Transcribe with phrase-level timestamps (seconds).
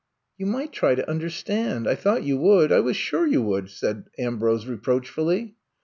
[0.35, 2.71] You might try to understand— ^I thought you would.
[2.71, 5.57] I was sure you would," said Ambrose reproachfully.